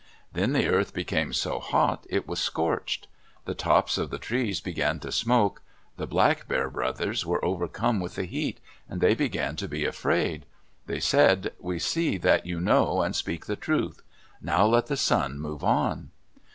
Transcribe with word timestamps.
Then 0.33 0.53
the 0.53 0.67
earth 0.67 0.95
became 0.95 1.31
so 1.31 1.59
hot 1.59 2.07
it 2.09 2.27
was 2.27 2.41
scorched. 2.41 3.07
The 3.45 3.53
tops 3.53 3.99
of 3.99 4.09
the 4.09 4.17
trees 4.17 4.59
began 4.59 4.99
to 5.01 5.11
smoke. 5.11 5.61
The 5.97 6.07
Black 6.07 6.47
Bear 6.47 6.71
brothers 6.71 7.23
were 7.23 7.45
overcome 7.45 7.99
with 7.99 8.15
the 8.15 8.23
heat, 8.25 8.59
and 8.89 8.99
they 8.99 9.13
began 9.13 9.55
to 9.57 9.67
be 9.67 9.85
afraid. 9.85 10.47
They 10.87 10.99
said, 11.01 11.53
"We 11.59 11.77
see 11.77 12.17
that 12.17 12.47
you 12.47 12.59
know 12.59 13.03
and 13.03 13.15
speak 13.15 13.45
the 13.45 13.55
truth. 13.55 14.01
Now 14.41 14.65
let 14.65 14.87
the 14.87 14.97
sun 14.97 15.39
move 15.39 15.63
on." 15.63 16.09